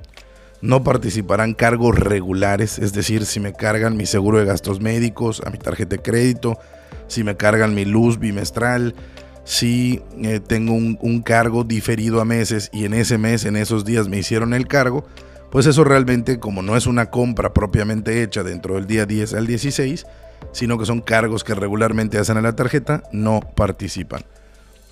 no 0.61 0.83
participarán 0.83 1.53
cargos 1.53 1.97
regulares, 1.97 2.79
es 2.79 2.93
decir, 2.93 3.25
si 3.25 3.39
me 3.39 3.53
cargan 3.53 3.97
mi 3.97 4.05
seguro 4.05 4.39
de 4.39 4.45
gastos 4.45 4.79
médicos 4.79 5.41
a 5.45 5.49
mi 5.49 5.57
tarjeta 5.57 5.95
de 5.95 6.01
crédito, 6.01 6.59
si 7.07 7.23
me 7.23 7.35
cargan 7.35 7.73
mi 7.73 7.85
luz 7.85 8.19
bimestral, 8.19 8.95
si 9.43 10.01
eh, 10.21 10.39
tengo 10.39 10.73
un, 10.73 10.99
un, 11.01 11.23
cargo 11.23 11.63
diferido 11.63 12.21
a 12.21 12.25
meses 12.25 12.69
y 12.71 12.85
en 12.85 12.93
ese 12.93 13.17
mes, 13.17 13.45
en 13.45 13.55
esos 13.55 13.85
días 13.85 14.07
me 14.07 14.19
hicieron 14.19 14.53
el 14.53 14.67
cargo, 14.67 15.05
pues 15.49 15.65
eso 15.65 15.83
realmente 15.83 16.39
como 16.39 16.61
no 16.61 16.77
es 16.77 16.85
una 16.87 17.07
compra 17.09 17.53
propiamente 17.53 18.21
hecha 18.23 18.43
dentro 18.43 18.75
del 18.75 18.87
día 18.87 19.05
10 19.05 19.33
al 19.33 19.47
16, 19.47 20.05
sino 20.51 20.77
que 20.77 20.85
son 20.85 21.01
cargos 21.01 21.43
que 21.43 21.55
regularmente 21.55 22.17
hacen 22.17 22.37
a 22.37 22.41
la 22.41 22.55
tarjeta, 22.55 23.03
no 23.11 23.41
participan. 23.41 24.23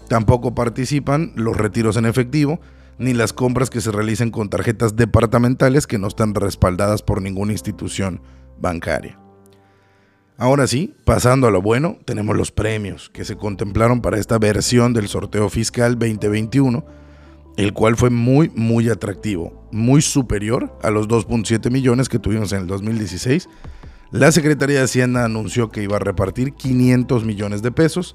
Tampoco 0.07 0.55
participan 0.55 1.31
los 1.35 1.55
retiros 1.55 1.95
en 1.95 2.05
efectivo, 2.05 2.59
ni 2.99 3.13
las 3.13 3.33
compras 3.33 3.69
que 3.69 3.81
se 3.81 3.91
realicen 3.91 4.29
con 4.29 4.49
tarjetas 4.49 4.95
departamentales 4.95 5.87
que 5.87 5.97
no 5.97 6.07
están 6.07 6.35
respaldadas 6.35 7.01
por 7.01 7.21
ninguna 7.21 7.53
institución 7.53 8.21
bancaria. 8.59 9.17
Ahora 10.37 10.67
sí, 10.67 10.93
pasando 11.05 11.47
a 11.47 11.51
lo 11.51 11.61
bueno, 11.61 11.97
tenemos 12.05 12.37
los 12.37 12.51
premios 12.51 13.09
que 13.09 13.25
se 13.25 13.35
contemplaron 13.35 14.01
para 14.01 14.19
esta 14.19 14.37
versión 14.37 14.93
del 14.93 15.07
sorteo 15.07 15.49
fiscal 15.49 15.97
2021, 15.99 16.85
el 17.57 17.73
cual 17.73 17.97
fue 17.97 18.09
muy, 18.09 18.49
muy 18.55 18.89
atractivo, 18.89 19.67
muy 19.71 20.01
superior 20.01 20.77
a 20.81 20.91
los 20.91 21.09
2.7 21.09 21.69
millones 21.71 22.07
que 22.07 22.19
tuvimos 22.19 22.53
en 22.53 22.59
el 22.59 22.67
2016. 22.67 23.49
La 24.11 24.31
Secretaría 24.31 24.77
de 24.77 24.85
Hacienda 24.85 25.25
anunció 25.25 25.69
que 25.69 25.83
iba 25.83 25.97
a 25.97 25.99
repartir 25.99 26.53
500 26.53 27.25
millones 27.25 27.61
de 27.61 27.71
pesos 27.71 28.13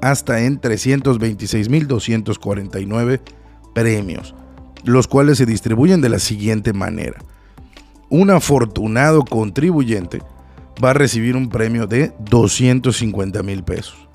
hasta 0.00 0.44
en 0.44 0.60
326.249 0.60 3.20
premios, 3.76 4.34
los 4.84 5.06
cuales 5.06 5.36
se 5.36 5.44
distribuyen 5.44 6.00
de 6.00 6.08
la 6.08 6.18
siguiente 6.18 6.72
manera. 6.72 7.18
Un 8.08 8.30
afortunado 8.30 9.22
contribuyente 9.22 10.22
va 10.82 10.90
a 10.90 10.94
recibir 10.94 11.36
un 11.36 11.50
premio 11.50 11.86
de 11.86 12.10
250 12.30 13.42
mil 13.42 13.64
pesos. 13.64 14.08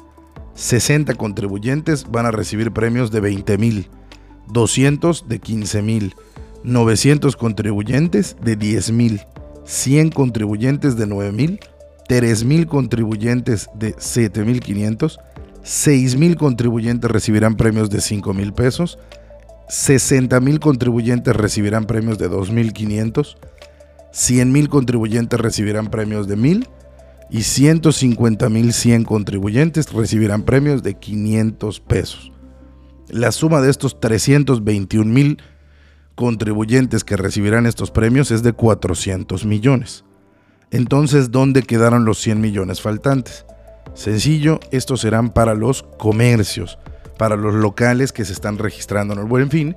60 0.55 1.13
contribuyentes 1.13 2.07
van 2.09 2.25
a 2.25 2.31
recibir 2.31 2.71
premios 2.71 3.11
de 3.11 3.19
20 3.19 3.59
mil, 3.59 3.87
200 4.47 5.29
de 5.29 5.37
15 5.37 5.81
mil, 5.83 6.15
900 6.63 7.35
contribuyentes 7.35 8.37
de 8.43 8.55
10 8.55 8.91
mil, 8.93 9.21
100 9.65 10.09
contribuyentes 10.09 10.97
de 10.97 11.05
9 11.05 11.31
mil, 11.33 11.59
3 12.07 12.45
mil 12.45 12.65
contribuyentes 12.65 13.69
de 13.75 13.93
7 13.95 14.43
mil 14.43 14.59
500, 14.59 15.19
6 15.61 16.15
mil 16.17 16.35
contribuyentes 16.35 17.11
recibirán 17.11 17.55
premios 17.57 17.91
de 17.91 18.01
5 18.01 18.33
mil 18.33 18.53
pesos, 18.53 18.97
60 19.71 20.37
mil 20.41 20.59
contribuyentes 20.59 21.33
recibirán 21.33 21.85
premios 21.85 22.17
de 22.17 22.29
2.500, 22.29 23.37
100 24.11 24.51
mil 24.51 24.67
contribuyentes 24.67 25.39
recibirán 25.39 25.89
premios 25.89 26.27
de 26.27 26.37
1.000 26.37 26.67
y 27.29 27.43
150 27.43 28.49
mil 28.49 28.73
100 28.73 29.05
contribuyentes 29.05 29.93
recibirán 29.93 30.43
premios 30.43 30.83
de 30.83 30.95
500 30.95 31.79
pesos. 31.79 32.33
La 33.07 33.31
suma 33.31 33.61
de 33.61 33.71
estos 33.71 33.97
321 34.01 35.09
mil 35.09 35.41
contribuyentes 36.15 37.05
que 37.05 37.15
recibirán 37.15 37.65
estos 37.65 37.91
premios 37.91 38.31
es 38.31 38.43
de 38.43 38.51
400 38.51 39.45
millones. 39.45 40.03
Entonces, 40.71 41.31
¿dónde 41.31 41.63
quedaron 41.63 42.03
los 42.03 42.19
100 42.19 42.41
millones 42.41 42.81
faltantes? 42.81 43.45
Sencillo, 43.93 44.59
estos 44.71 44.99
serán 44.99 45.29
para 45.29 45.55
los 45.55 45.83
comercios 45.97 46.77
para 47.21 47.35
los 47.35 47.53
locales 47.53 48.11
que 48.11 48.25
se 48.25 48.33
están 48.33 48.57
registrando 48.57 49.13
en 49.13 49.19
el 49.19 49.27
buen 49.27 49.51
fin. 49.51 49.75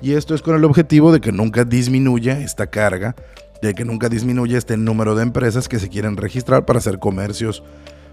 Y 0.00 0.12
esto 0.12 0.34
es 0.34 0.40
con 0.40 0.56
el 0.56 0.64
objetivo 0.64 1.12
de 1.12 1.20
que 1.20 1.30
nunca 1.30 1.66
disminuya 1.66 2.40
esta 2.40 2.68
carga, 2.68 3.14
de 3.60 3.74
que 3.74 3.84
nunca 3.84 4.08
disminuya 4.08 4.56
este 4.56 4.78
número 4.78 5.14
de 5.14 5.24
empresas 5.24 5.68
que 5.68 5.78
se 5.78 5.90
quieren 5.90 6.16
registrar 6.16 6.64
para 6.64 6.78
hacer 6.78 6.98
comercios 6.98 7.62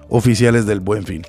oficiales 0.09 0.65
del 0.65 0.81
buen 0.81 1.05
fin. 1.05 1.21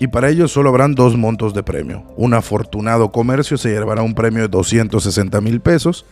Y 0.00 0.08
para 0.08 0.30
ello 0.30 0.48
solo 0.48 0.70
habrán 0.70 0.96
dos 0.96 1.16
montos 1.16 1.54
de 1.54 1.62
premio. 1.62 2.02
Un 2.16 2.34
afortunado 2.34 3.12
comercio 3.12 3.56
se 3.56 3.68
llevará 3.68 4.02
un 4.02 4.16
premio 4.16 4.42
de 4.42 4.48
260 4.48 5.40
mil 5.40 5.60
pesos 5.60 6.06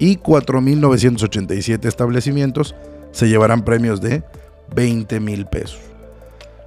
y 0.00 0.16
4.987 0.16 1.86
establecimientos 1.86 2.74
se 3.12 3.28
llevarán 3.28 3.64
premios 3.64 4.00
de 4.00 4.24
20 4.74 5.20
mil 5.20 5.46
pesos 5.46 5.89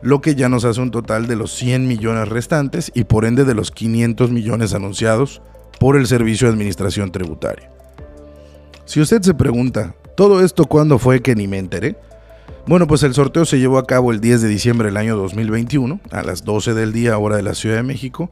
lo 0.03 0.21
que 0.21 0.35
ya 0.35 0.49
nos 0.49 0.65
hace 0.65 0.81
un 0.81 0.91
total 0.91 1.27
de 1.27 1.37
los 1.37 1.53
100 1.53 1.87
millones 1.87 2.27
restantes 2.27 2.91
y 2.93 3.05
por 3.05 3.25
ende 3.25 3.45
de 3.45 3.55
los 3.55 3.71
500 3.71 4.31
millones 4.31 4.73
anunciados 4.73 5.41
por 5.79 5.95
el 5.95 6.07
Servicio 6.07 6.47
de 6.47 6.53
Administración 6.53 7.11
Tributaria. 7.11 7.71
Si 8.85 8.99
usted 8.99 9.21
se 9.21 9.33
pregunta, 9.33 9.95
¿todo 10.15 10.43
esto 10.43 10.65
cuándo 10.65 10.99
fue 10.99 11.21
que 11.21 11.35
ni 11.35 11.47
me 11.47 11.57
enteré? 11.57 11.95
Bueno, 12.67 12.85
pues 12.85 13.03
el 13.03 13.13
sorteo 13.13 13.45
se 13.45 13.59
llevó 13.59 13.77
a 13.77 13.87
cabo 13.87 14.11
el 14.11 14.19
10 14.19 14.41
de 14.41 14.47
diciembre 14.49 14.87
del 14.87 14.97
año 14.97 15.15
2021, 15.15 16.01
a 16.11 16.21
las 16.21 16.43
12 16.43 16.73
del 16.73 16.91
día 16.91 17.17
hora 17.17 17.37
de 17.37 17.43
la 17.43 17.55
Ciudad 17.55 17.77
de 17.77 17.83
México, 17.83 18.29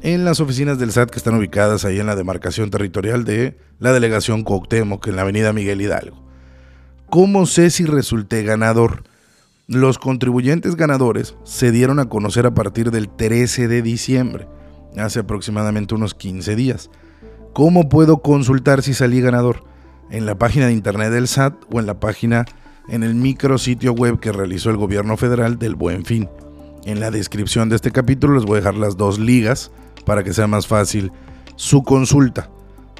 en 0.00 0.24
las 0.24 0.40
oficinas 0.40 0.78
del 0.78 0.92
SAT 0.92 1.10
que 1.10 1.18
están 1.18 1.34
ubicadas 1.34 1.84
ahí 1.84 2.00
en 2.00 2.06
la 2.06 2.16
demarcación 2.16 2.70
territorial 2.70 3.24
de 3.24 3.58
la 3.78 3.92
delegación 3.92 4.44
Cuauhtémoc, 4.44 5.06
en 5.06 5.16
la 5.16 5.22
avenida 5.22 5.52
Miguel 5.52 5.80
Hidalgo. 5.80 6.22
¿Cómo 7.08 7.44
sé 7.44 7.70
si 7.70 7.84
resulté 7.84 8.42
ganador? 8.42 9.04
Los 9.72 9.98
contribuyentes 9.98 10.76
ganadores 10.76 11.34
se 11.44 11.72
dieron 11.72 11.98
a 11.98 12.04
conocer 12.04 12.44
a 12.44 12.52
partir 12.52 12.90
del 12.90 13.08
13 13.08 13.68
de 13.68 13.80
diciembre, 13.80 14.46
hace 14.98 15.20
aproximadamente 15.20 15.94
unos 15.94 16.12
15 16.12 16.54
días. 16.56 16.90
¿Cómo 17.54 17.88
puedo 17.88 18.20
consultar 18.20 18.82
si 18.82 18.92
salí 18.92 19.22
ganador? 19.22 19.64
En 20.10 20.26
la 20.26 20.34
página 20.34 20.66
de 20.66 20.74
internet 20.74 21.10
del 21.10 21.26
SAT 21.26 21.54
o 21.72 21.80
en 21.80 21.86
la 21.86 21.98
página 22.00 22.44
en 22.90 23.02
el 23.02 23.14
micro 23.14 23.56
sitio 23.56 23.94
web 23.94 24.20
que 24.20 24.30
realizó 24.30 24.68
el 24.68 24.76
gobierno 24.76 25.16
federal 25.16 25.58
del 25.58 25.74
Buen 25.74 26.04
Fin. 26.04 26.28
En 26.84 27.00
la 27.00 27.10
descripción 27.10 27.70
de 27.70 27.76
este 27.76 27.92
capítulo 27.92 28.34
les 28.34 28.44
voy 28.44 28.56
a 28.56 28.60
dejar 28.60 28.74
las 28.74 28.98
dos 28.98 29.18
ligas 29.18 29.70
para 30.04 30.22
que 30.22 30.34
sea 30.34 30.48
más 30.48 30.66
fácil 30.66 31.12
su 31.56 31.82
consulta. 31.82 32.50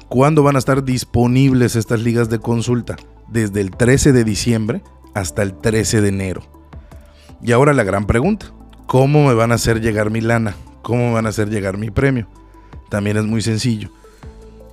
¿Cuándo 0.09 0.41
van 0.41 0.55
a 0.55 0.59
estar 0.59 0.83
disponibles 0.83 1.75
estas 1.75 2.01
ligas 2.01 2.31
de 2.31 2.39
consulta? 2.39 2.95
Desde 3.27 3.61
el 3.61 3.69
13 3.69 4.11
de 4.11 4.23
diciembre 4.23 4.81
hasta 5.13 5.43
el 5.43 5.53
13 5.53 6.01
de 6.01 6.09
enero. 6.09 6.52
Y 7.45 7.51
ahora 7.51 7.73
la 7.73 7.83
gran 7.83 8.05
pregunta, 8.05 8.53
¿cómo 8.87 9.27
me 9.27 9.33
van 9.33 9.51
a 9.51 9.55
hacer 9.55 9.81
llegar 9.81 10.09
mi 10.09 10.21
lana? 10.21 10.55
¿Cómo 10.81 11.07
me 11.07 11.13
van 11.13 11.25
a 11.25 11.29
hacer 11.29 11.49
llegar 11.49 11.77
mi 11.77 11.91
premio? 11.91 12.29
También 12.89 13.17
es 13.17 13.25
muy 13.25 13.41
sencillo. 13.41 13.89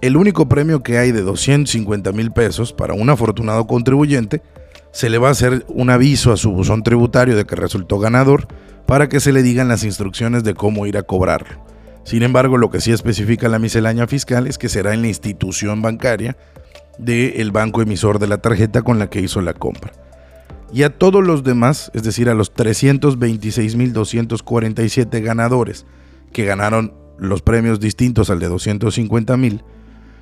El 0.01 0.17
único 0.17 0.49
premio 0.49 0.81
que 0.85 0.97
hay 0.97 1.11
de 1.11 1.23
250 1.23 2.13
mil 2.13 2.31
pesos 2.31 2.73
para 2.73 2.95
un 2.95 3.11
afortunado 3.11 3.67
contribuyente, 3.67 4.41
se 4.93 5.11
le 5.11 5.19
va 5.19 5.29
a 5.29 5.33
hacer 5.33 5.65
un 5.69 5.91
aviso 5.91 6.33
a 6.33 6.37
su 6.37 6.53
buzón 6.53 6.85
tributario 6.85 7.37
de 7.37 7.45
que 7.45 7.57
resultó 7.57 7.99
ganador 7.99 8.47
para 8.87 9.09
que 9.09 9.19
se 9.19 9.33
le 9.33 9.43
digan 9.43 9.69
las 9.69 9.83
instrucciones 9.83 10.45
de 10.45 10.55
cómo 10.55 10.87
ir 10.87 10.97
a 10.97 11.03
cobrarlo. 11.03 11.65
Sin 12.05 12.23
embargo, 12.23 12.57
lo 12.57 12.71
que 12.71 12.81
sí 12.81 12.93
especifica 12.93 13.49
la 13.49 13.59
miscelánea 13.59 14.07
fiscal 14.07 14.47
es 14.47 14.59
que 14.59 14.69
será 14.69 14.95
en 14.95 15.03
la 15.03 15.09
institución 15.09 15.83
bancaria 15.83 16.37
del 16.99 17.51
banco 17.51 17.83
emisor 17.83 18.21
de 18.21 18.29
la 18.29 18.39
tarjeta 18.39 18.83
con 18.83 19.01
la 19.01 19.11
que 19.11 19.21
hizo 19.21 19.41
la 19.41 19.55
compra 19.55 19.93
y 20.73 20.85
a 20.85 20.97
todos 20.97 21.25
los 21.25 21.43
demás, 21.43 21.91
es 21.95 22.03
decir, 22.03 22.29
a 22.29 22.35
los 22.35 22.53
326.247 22.55 25.23
ganadores 25.23 25.87
que 26.33 26.45
ganaron 26.45 26.93
los 27.19 27.43
premios 27.43 27.81
distintos 27.81 28.31
al 28.31 28.39
de 28.39 28.49
250.000, 28.49 29.63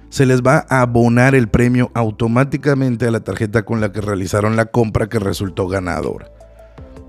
se 0.08 0.26
les 0.26 0.42
va 0.42 0.66
a 0.68 0.80
abonar 0.80 1.34
el 1.34 1.48
premio 1.48 1.90
automáticamente 1.94 3.06
a 3.06 3.10
la 3.10 3.20
tarjeta 3.20 3.64
con 3.64 3.80
la 3.80 3.92
que 3.92 4.00
realizaron 4.00 4.56
la 4.56 4.66
compra 4.66 5.08
que 5.08 5.18
resultó 5.18 5.68
ganadora. 5.68 6.30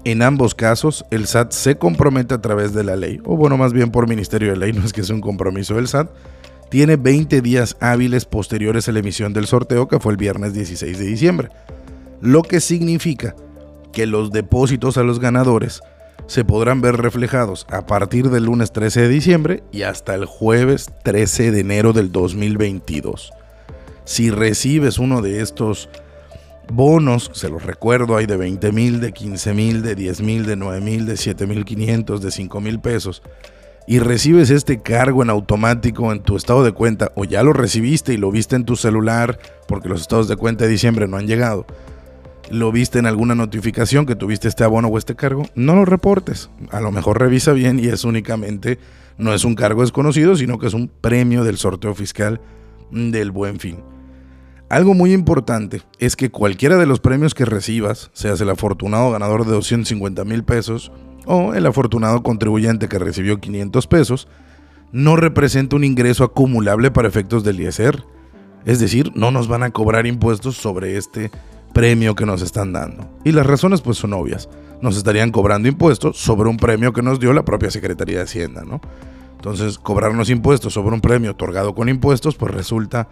En 0.04 0.22
ambos 0.22 0.56
casos, 0.56 1.06
el 1.12 1.26
SAT 1.26 1.52
se 1.52 1.78
compromete 1.78 2.34
a 2.34 2.42
través 2.42 2.74
de 2.74 2.84
la 2.84 2.96
ley, 2.96 3.20
o 3.26 3.38
bueno, 3.38 3.58
más 3.58 3.74
bien 3.74 3.92
por 3.92 4.08
Ministerio 4.08 4.52
de 4.52 4.58
Ley, 4.58 4.74
no 4.74 4.86
es 4.86 4.94
que 4.94 5.04
sea 5.04 5.16
un 5.16 5.22
compromiso 5.22 5.76
del 5.76 5.88
SAT, 5.88 6.10
tiene 6.70 6.98
20 6.98 7.42
días 7.42 7.78
hábiles 7.80 8.26
posteriores 8.26 8.88
a 8.88 8.92
la 8.92 9.00
emisión 9.00 9.34
del 9.34 9.48
sorteo 9.48 9.88
que 9.88 10.00
fue 10.00 10.12
el 10.12 10.18
viernes 10.18 10.54
16 10.54 11.00
de 11.00 11.06
diciembre 11.06 11.50
lo 12.22 12.44
que 12.44 12.60
significa 12.60 13.36
que 13.92 14.06
los 14.06 14.32
depósitos 14.32 14.98
a 14.98 15.04
los 15.04 15.20
ganadores 15.20 15.82
se 16.28 16.46
podrán 16.46 16.82
ver 16.82 16.98
reflejados 16.98 17.66
a 17.72 17.86
partir 17.86 18.30
del 18.30 18.46
lunes 18.46 18.72
13 18.72 19.02
de 19.02 19.10
diciembre 19.10 19.64
y 19.72 19.82
hasta 19.82 20.14
el 20.14 20.26
jueves 20.26 20.92
13 21.04 21.52
de 21.52 21.60
enero 21.62 21.92
del 21.92 22.12
2022. 22.12 23.32
Si 24.06 24.30
recibes 24.30 25.00
uno 25.00 25.22
de 25.22 25.42
estos 25.42 25.90
bonos, 26.72 27.32
se 27.34 27.50
los 27.50 27.64
recuerdo, 27.64 28.16
hay 28.16 28.26
de 28.26 28.38
20 28.38 28.72
mil, 28.72 29.00
de 29.00 29.12
15 29.12 29.54
mil, 29.54 29.82
de 29.82 29.96
10 29.96 30.22
mil, 30.22 30.46
de 30.46 30.56
9 30.56 30.82
mil, 30.82 31.06
de 31.06 31.18
7 31.18 31.48
mil 31.48 31.66
500, 31.66 32.22
de 32.22 32.32
5 32.32 32.62
mil 32.62 32.80
pesos, 32.80 33.24
y 33.88 34.00
recibes 34.00 34.52
este 34.52 34.82
cargo 34.82 35.24
en 35.24 35.32
automático 35.32 36.12
en 36.12 36.22
tu 36.22 36.36
estado 36.36 36.64
de 36.64 36.74
cuenta, 36.74 37.12
o 37.16 37.24
ya 37.24 37.42
lo 37.42 37.54
recibiste 37.54 38.14
y 38.14 38.18
lo 38.18 38.32
viste 38.32 38.56
en 38.56 38.66
tu 38.66 38.76
celular, 38.76 39.40
porque 39.68 39.90
los 39.90 40.02
estados 40.02 40.28
de 40.28 40.36
cuenta 40.36 40.66
de 40.66 40.72
diciembre 40.72 41.08
no 41.08 41.18
han 41.18 41.26
llegado, 41.26 41.66
lo 42.52 42.72
viste 42.72 43.00
en 43.00 43.06
alguna 43.06 43.36
notificación 43.36 44.06
que 44.06 44.16
tuviste 44.16 44.48
este 44.48 44.64
abono 44.64 44.88
o 44.88 44.98
este 44.98 45.16
cargo, 45.16 45.46
no 45.56 45.76
lo 45.76 45.86
reportes. 45.86 46.50
A 46.72 46.82
lo 46.82 46.92
mejor 46.92 47.20
revisa 47.20 47.54
bien 47.54 47.80
y 47.80 47.88
es 47.88 48.04
únicamente 48.04 48.80
No 49.18 49.34
es 49.34 49.44
un 49.44 49.56
cargo 49.56 49.82
desconocido, 49.82 50.38
sino 50.38 50.60
que 50.60 50.68
es 50.68 50.74
un 50.74 50.88
premio 50.88 51.44
del 51.44 51.58
sorteo 51.58 51.94
fiscal 51.94 52.40
del 52.90 53.32
buen 53.32 53.60
fin. 53.60 53.84
Algo 54.70 54.94
muy 54.94 55.14
importante 55.14 55.82
es 55.98 56.16
que 56.16 56.30
cualquiera 56.32 56.78
de 56.78 56.86
los 56.86 57.00
premios 57.00 57.34
que 57.34 57.44
recibas, 57.44 58.12
seas 58.14 58.40
el 58.40 58.50
afortunado 58.50 59.12
ganador 59.12 59.46
de 59.46 59.52
250 59.52 60.24
mil 60.24 60.44
pesos 60.44 60.92
o 61.26 61.54
el 61.54 61.66
afortunado 61.66 62.24
contribuyente 62.24 62.88
que 62.88 62.98
recibió 62.98 63.42
500 63.42 63.88
pesos, 63.88 64.28
no 64.92 65.16
representa 65.16 65.76
un 65.76 65.84
ingreso 65.84 66.24
acumulable 66.24 66.90
para 66.92 67.08
efectos 67.08 67.44
del 67.44 67.60
ISR. 67.60 68.06
Es 68.66 68.80
decir, 68.80 69.12
no 69.16 69.32
nos 69.32 69.48
van 69.48 69.64
a 69.64 69.72
cobrar 69.72 70.08
impuestos 70.08 70.56
sobre 70.56 70.98
este 70.98 71.32
premio 71.74 72.16
que 72.16 72.26
nos 72.26 72.42
están 72.42 72.74
dando. 72.74 73.10
Y 73.24 73.32
las 73.32 73.46
razones 73.46 73.82
pues 73.82 73.98
son 73.98 74.14
obvias. 74.14 74.50
Nos 74.82 74.98
estarían 74.98 75.32
cobrando 75.32 75.68
impuestos 75.68 76.18
sobre 76.18 76.50
un 76.50 76.58
premio 76.58 76.94
que 76.94 77.02
nos 77.02 77.20
dio 77.20 77.34
la 77.34 77.44
propia 77.44 77.72
Secretaría 77.72 78.18
de 78.18 78.24
Hacienda, 78.24 78.64
¿no? 78.64 78.82
Entonces, 79.36 79.78
cobrarnos 79.78 80.30
impuestos 80.30 80.74
sobre 80.74 80.94
un 80.94 81.02
premio 81.02 81.32
otorgado 81.32 81.74
con 81.74 81.88
impuestos 81.88 82.36
pues 82.36 82.54
resulta 82.54 83.08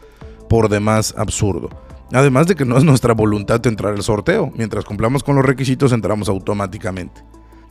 por 0.50 0.68
demás 0.70 1.14
absurdo. 1.18 1.70
Además 2.14 2.48
de 2.48 2.56
que 2.56 2.66
no 2.66 2.78
es 2.78 2.84
nuestra 2.84 3.14
voluntad 3.14 3.66
entrar 3.66 3.94
al 3.94 4.02
sorteo, 4.02 4.52
mientras 4.56 4.86
cumplamos 4.86 5.24
con 5.24 5.36
los 5.36 5.46
requisitos 5.46 5.92
entramos 5.92 6.30
automáticamente. 6.30 7.24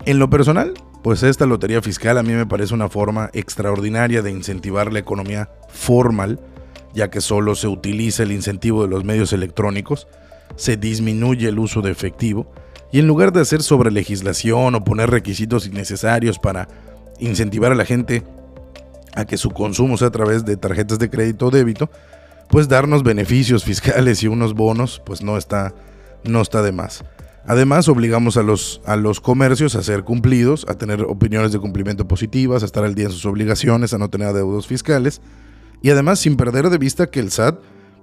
En 0.05 0.19
lo 0.19 0.31
personal, 0.31 0.75
pues 1.03 1.23
esta 1.23 1.47
lotería 1.47 1.83
fiscal 1.83 2.19
a 2.19 2.23
mí 2.23 2.33
me 2.33 2.47
parece 2.47 2.75
una 2.75 2.89
forma 2.89 3.31
extraordinaria 3.33 4.23
de 4.23 4.31
incentivar 4.31 4.93
la 4.93 4.99
economía 4.99 5.51
formal, 5.69 6.41
ya 6.95 7.11
que 7.11 7.21
solo 7.21 7.55
se 7.55 7.69
utiliza 7.69 8.23
el 8.23 8.33
incentivo 8.33 8.83
de 8.83 8.89
los 8.89 9.05
medios 9.05 9.33
electrónicos, 9.33 10.07
se 10.55 10.77
disminuye 10.77 11.49
el 11.49 11.59
uso 11.59 11.83
de 11.83 11.91
efectivo, 11.91 12.51
y 12.93 13.01
en 13.01 13.07
lugar 13.07 13.33
de 13.33 13.41
hacer 13.41 13.63
sobre 13.63 13.91
legislación 13.91 14.75
o 14.75 14.85
poner 14.85 15.11
requisitos 15.11 15.67
innecesarios 15.67 16.39
para 16.39 16.69
incentivar 17.19 17.73
a 17.73 17.75
la 17.75 17.85
gente 17.85 18.23
a 19.15 19.25
que 19.25 19.37
su 19.37 19.51
consumo 19.51 19.97
sea 19.97 20.09
a 20.09 20.13
través 20.13 20.45
de 20.45 20.57
tarjetas 20.57 20.99
de 20.99 21.11
crédito 21.11 21.47
o 21.47 21.51
débito, 21.51 21.91
pues 22.49 22.69
darnos 22.69 23.03
beneficios 23.03 23.65
fiscales 23.65 24.23
y 24.23 24.29
unos 24.29 24.55
bonos, 24.55 25.03
pues 25.05 25.23
no 25.23 25.37
está, 25.37 25.75
no 26.25 26.41
está 26.41 26.63
de 26.63 26.73
más. 26.73 27.05
Además, 27.47 27.89
obligamos 27.89 28.37
a 28.37 28.43
los, 28.43 28.81
a 28.87 28.97
los 28.97 29.21
comercios 29.21 29.77
a 29.77 29.83
ser 29.83 30.03
cumplidos, 30.03 30.67
a 30.69 30.75
tener 30.75 31.03
opiniones 31.03 31.53
de 31.53 31.61
cumplimiento 31.61 32.09
positivas, 32.09 32.63
a 32.63 32.67
estar 32.67 32.85
al 32.85 32.95
día 32.95 33.07
en 33.07 33.13
sus 33.13 33.25
obligaciones, 33.25 33.95
a 33.95 33.99
no 33.99 34.11
tener 34.11 34.29
adeudos 34.29 34.67
fiscales, 34.67 35.21
y 35.81 35.91
además 35.91 36.19
sin 36.19 36.37
perder 36.37 36.71
de 36.71 36.79
vista 36.79 37.07
que 37.07 37.21
el 37.21 37.31
SAT 37.31 37.59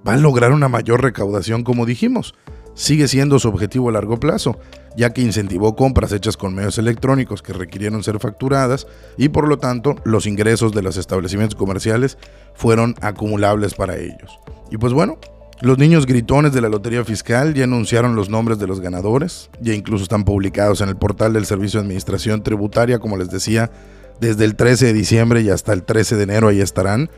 va 0.07 0.13
a 0.13 0.17
lograr 0.17 0.51
una 0.51 0.69
mayor 0.69 1.01
recaudación 1.01 1.63
como 1.63 1.85
dijimos. 1.85 2.35
Sigue 2.75 3.07
siendo 3.07 3.37
su 3.37 3.49
objetivo 3.49 3.89
a 3.89 3.91
largo 3.91 4.19
plazo, 4.19 4.59
ya 4.97 5.11
que 5.11 5.21
incentivó 5.21 5.75
compras 5.75 6.11
hechas 6.11 6.37
con 6.37 6.55
medios 6.55 6.77
electrónicos 6.77 7.41
que 7.41 7.53
requirieron 7.53 8.03
ser 8.03 8.19
facturadas 8.19 8.87
y 9.17 9.29
por 9.29 9.47
lo 9.47 9.57
tanto 9.57 9.95
los 10.03 10.25
ingresos 10.25 10.73
de 10.73 10.81
los 10.81 10.97
establecimientos 10.97 11.55
comerciales 11.55 12.17
fueron 12.55 12.95
acumulables 13.01 13.75
para 13.75 13.97
ellos. 13.97 14.39
Y 14.71 14.77
pues 14.77 14.91
bueno, 14.91 15.19
los 15.61 15.77
niños 15.77 16.05
gritones 16.05 16.51
de 16.51 16.61
la 16.61 16.69
Lotería 16.69 17.05
Fiscal 17.05 17.53
ya 17.53 17.65
anunciaron 17.65 18.15
los 18.15 18.29
nombres 18.29 18.59
de 18.59 18.67
los 18.67 18.81
ganadores, 18.81 19.49
ya 19.61 19.73
incluso 19.73 20.03
están 20.03 20.25
publicados 20.25 20.81
en 20.81 20.89
el 20.89 20.97
portal 20.97 21.33
del 21.33 21.45
Servicio 21.45 21.79
de 21.79 21.85
Administración 21.85 22.43
Tributaria, 22.43 22.99
como 22.99 23.17
les 23.17 23.29
decía, 23.29 23.71
desde 24.19 24.45
el 24.45 24.55
13 24.55 24.87
de 24.87 24.93
diciembre 24.93 25.41
y 25.41 25.49
hasta 25.49 25.73
el 25.73 25.83
13 25.83 26.15
de 26.15 26.23
enero 26.23 26.47
ahí 26.47 26.59
estarán. 26.59 27.09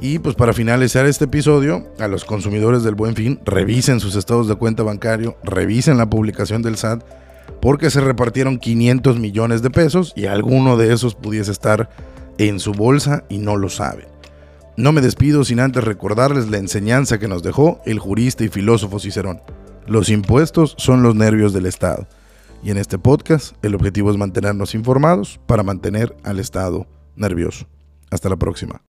Y 0.00 0.18
pues 0.18 0.34
para 0.34 0.52
finalizar 0.52 1.06
este 1.06 1.26
episodio, 1.26 1.86
a 1.98 2.08
los 2.08 2.24
consumidores 2.24 2.82
del 2.82 2.94
buen 2.94 3.14
fin, 3.14 3.40
revisen 3.44 4.00
sus 4.00 4.16
estados 4.16 4.48
de 4.48 4.56
cuenta 4.56 4.82
bancario, 4.82 5.36
revisen 5.44 5.98
la 5.98 6.10
publicación 6.10 6.62
del 6.62 6.76
SAT, 6.76 7.04
porque 7.60 7.90
se 7.90 8.00
repartieron 8.00 8.58
500 8.58 9.18
millones 9.18 9.62
de 9.62 9.70
pesos 9.70 10.12
y 10.16 10.26
alguno 10.26 10.76
de 10.76 10.92
esos 10.92 11.14
pudiese 11.14 11.52
estar 11.52 11.88
en 12.38 12.60
su 12.60 12.72
bolsa 12.72 13.24
y 13.28 13.38
no 13.38 13.56
lo 13.56 13.68
saben. 13.68 14.06
No 14.76 14.90
me 14.90 15.00
despido 15.00 15.44
sin 15.44 15.60
antes 15.60 15.84
recordarles 15.84 16.50
la 16.50 16.58
enseñanza 16.58 17.18
que 17.18 17.28
nos 17.28 17.42
dejó 17.42 17.80
el 17.86 18.00
jurista 18.00 18.42
y 18.42 18.48
filósofo 18.48 18.98
Cicerón. 18.98 19.40
Los 19.86 20.08
impuestos 20.08 20.74
son 20.78 21.02
los 21.02 21.14
nervios 21.14 21.52
del 21.52 21.66
Estado. 21.66 22.08
Y 22.62 22.70
en 22.70 22.78
este 22.78 22.98
podcast 22.98 23.54
el 23.62 23.74
objetivo 23.74 24.10
es 24.10 24.16
mantenernos 24.16 24.74
informados 24.74 25.38
para 25.46 25.62
mantener 25.62 26.16
al 26.24 26.40
Estado 26.40 26.86
nervioso. 27.14 27.66
Hasta 28.10 28.28
la 28.28 28.36
próxima. 28.36 28.82